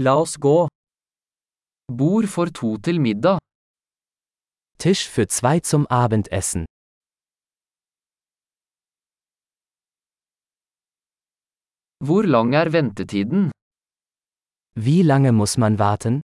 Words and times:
La 0.00 0.14
oss 0.14 0.36
gå. 0.36 0.68
Bord 1.90 2.28
for 2.28 2.46
to 2.58 2.76
til 2.78 3.00
middag. 3.00 3.38
Tisch 4.78 5.08
für 5.08 5.26
zwei 5.26 5.58
zum 5.58 5.86
Abendessen. 5.90 6.64
Hvor 12.04 12.22
lang 12.22 12.54
er 12.54 12.70
ventetiden? 12.72 13.50
Wie 14.76 15.02
lange 15.02 15.32
muss 15.32 15.58
man 15.58 15.78
warten? 15.78 16.20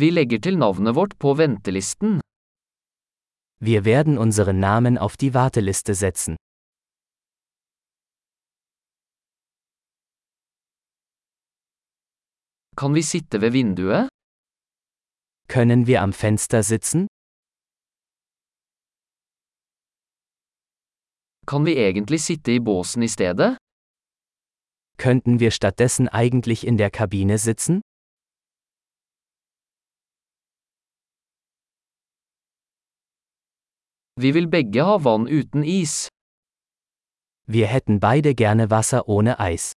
Vi 0.00 0.10
legger 0.10 0.40
til 0.40 0.56
navnet 0.56 0.94
vårt 0.94 1.18
på 1.18 1.34
ventelisten. 1.34 2.20
Wir 3.60 3.84
werden 3.84 4.16
unseren 4.18 4.60
Namen 4.60 4.96
auf 4.96 5.16
die 5.18 5.34
Warteliste 5.34 5.94
setzen. 5.94 6.36
Kan 12.80 12.94
vi 12.94 13.02
sitte 13.02 13.40
ved 13.40 13.50
vinduet? 13.52 14.08
Können 15.48 15.86
wir 15.86 15.98
am 16.02 16.12
Fenster 16.12 16.62
sitzen? 16.62 17.06
Kan 21.46 21.64
vi 21.66 21.72
egentlig 21.86 22.20
sitte 22.20 22.50
i 22.52 22.60
båsen 22.60 23.02
i 23.02 23.08
stedet? 23.08 23.56
Könnten 24.98 25.40
wir 25.40 25.50
stattdessen 25.50 26.08
eigentlich 26.08 26.66
in 26.66 26.76
der 26.76 26.90
Kabine 26.90 27.38
sitzen? 27.38 27.80
Vi 34.20 34.34
vil 34.34 34.48
begge 34.48 34.82
ha 34.88 34.96
vann 35.04 35.26
uten 35.38 35.62
is. 35.64 36.08
Wir 37.46 37.66
hätten 37.66 38.00
beide 38.00 38.34
gerne 38.34 38.70
Wasser 38.70 39.08
ohne 39.08 39.38
Eis. 39.38 39.72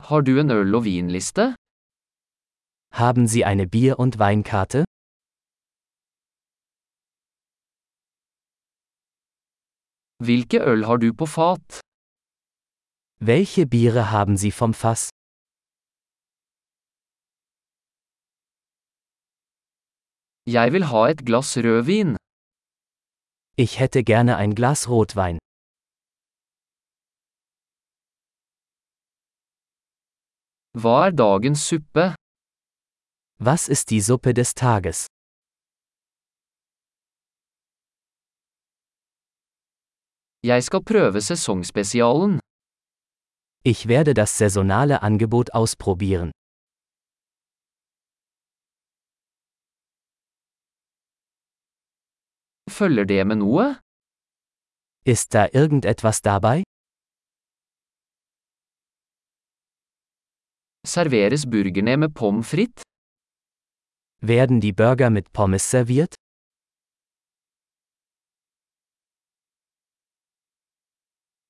Har 0.00 0.20
du 0.20 0.38
en 0.40 0.50
øl- 0.50 0.74
og 0.78 0.84
vinliste? 0.84 1.54
Haben 3.00 3.26
Sie 3.32 3.44
eine 3.44 3.66
Bier- 3.74 3.98
und 3.98 4.18
Weinkarte? 4.18 4.84
Hvilke 10.24 10.58
øl 10.70 10.84
har 10.88 10.96
du 10.96 11.08
på 11.20 11.26
fat? 11.26 11.68
Welche 13.30 13.66
Biere 13.66 14.04
haben 14.16 14.36
Sie 14.36 14.52
vom 14.60 14.74
Fass? 14.74 15.02
Jeg 20.56 20.72
vil 20.74 20.84
ha 20.90 21.02
et 21.12 21.20
glass 21.28 21.50
rødvin. 21.66 22.16
Ich 23.64 23.78
hätte 23.80 24.02
gerne 24.04 24.36
ein 24.36 24.54
Glas 24.54 24.88
Rotwein. 24.88 25.38
Hva 30.82 31.06
er 31.06 31.12
dagens 31.12 31.62
suppe? 31.68 32.14
Was 33.40 33.68
ist 33.68 33.90
die 33.90 34.00
Suppe 34.00 34.32
des 34.32 34.54
Tages? 34.54 35.06
Jeg 40.50 40.62
skal 40.62 40.82
prøve 40.90 41.20
sesongspesialen. 41.20 42.38
Ich 43.64 43.88
werde 43.88 44.14
das 44.14 44.30
saisonale 44.38 45.02
Angebot 45.02 45.50
ausprobieren. 45.50 46.30
Følger 52.70 53.04
det 53.04 53.26
med 53.26 53.36
noe? 53.42 53.66
Ist 55.04 55.34
da 55.34 55.48
irgendetwas 55.60 56.22
dabei? 56.22 56.67
Serveres 60.98 61.44
burgerne 61.46 61.96
med 61.96 62.14
pommes 62.14 62.48
frites? 62.50 62.82
Werden 64.20 64.60
die 64.60 64.72
Burger 64.72 65.10
mit 65.10 65.32
Pommes 65.32 65.62
serviert? 65.62 66.14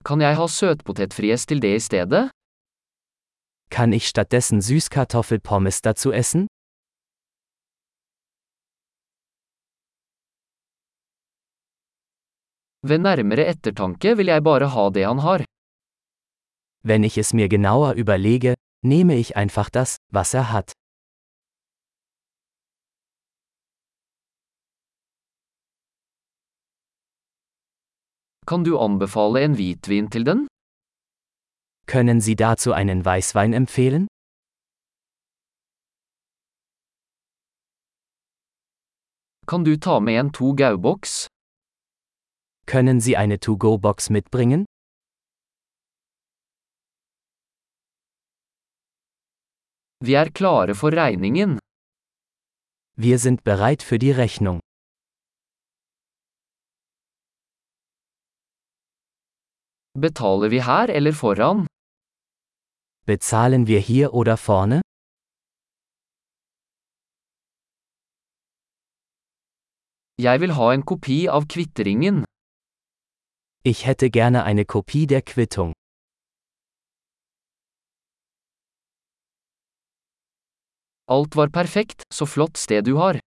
Kan 0.05 0.21
jeg 0.21 0.37
ha 0.37 0.47
søtpotetfries 0.57 1.47
til 1.49 1.63
det 1.65 1.73
i 1.79 1.81
stedet? 1.81 2.29
Kann 3.71 3.97
ich 3.99 4.11
stattdessen 4.13 4.61
Süßkartoffelpommes 4.61 5.81
dazu 5.81 6.13
essen? 6.13 6.47
Ved 12.89 12.99
nærmere 13.09 13.49
ettertanke 13.55 14.17
vil 14.21 14.27
jeg 14.27 14.45
bare 14.45 14.69
ha 14.77 14.89
det 14.91 15.09
han 15.09 15.19
har. 15.19 15.45
Wenn 16.85 17.05
ich 17.05 17.17
es 17.19 17.33
mir 17.33 17.49
genauer 17.49 17.95
überlege, 17.97 18.55
nehme 18.83 19.17
ich 19.17 19.37
einfach 19.37 19.71
das, 19.71 19.97
was 20.13 20.35
er 20.35 20.53
hat. 20.53 20.73
Kan 28.47 28.65
du 28.65 28.79
anbefale 28.79 29.43
en 29.43 29.55
hvitvin 29.57 30.09
til 30.11 30.25
den? 30.25 30.47
Können 31.87 32.21
Sie 32.21 32.35
dazu 32.35 32.73
einen 32.73 33.05
Weißwein 33.05 33.53
empfehlen? 33.53 34.07
Kan 39.47 39.65
du 39.65 39.79
ta 39.79 40.01
med 40.01 40.19
en 40.21 40.33
to? 40.33 40.55
Können 42.67 43.01
Sie 43.01 43.17
eine 43.17 43.39
To-Go-Box 43.41 44.11
mitbringen? 44.11 44.67
Vi 50.01 50.15
er 50.15 50.31
klare 50.31 50.75
for 50.75 50.93
regningen. 50.93 51.59
Wir 52.97 53.19
sind 53.19 53.43
bereit 53.43 53.83
für 53.83 53.99
die 53.99 54.13
Rechnung. 54.13 54.61
Betaler 59.95 60.51
vi 60.51 60.61
her 60.63 60.89
eller 60.89 61.13
foran? 61.13 61.67
Bezahlen 63.07 63.67
wir 63.67 63.81
hier 63.81 64.15
oder 64.15 64.37
vorne? 64.37 64.81
Jeg 70.21 70.41
vil 70.41 70.55
ha 70.59 70.73
en 70.75 70.83
kopi 70.83 71.29
av 71.29 71.47
kvitteringen. 71.47 72.25
Ich 73.65 73.87
hätte 73.87 74.11
gerne 74.11 74.45
eine 74.45 74.65
Kopie 74.65 75.07
der 75.07 75.23
Quittung. 75.23 75.78
Alt 81.11 81.37
var 81.37 81.49
perfekt, 81.49 82.03
så 82.15 82.27
flott 82.27 82.57
sted 82.57 82.85
du 82.85 82.97
har. 82.97 83.21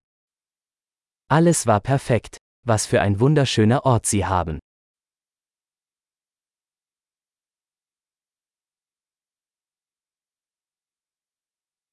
Alles 1.31 1.65
war 1.67 1.79
perfekt. 1.79 2.37
Was 2.63 2.85
für 2.85 3.01
ein 3.01 3.19
wunderschöner 3.19 3.85
Ort 3.85 4.05
Sie 4.05 4.25
haben. 4.25 4.59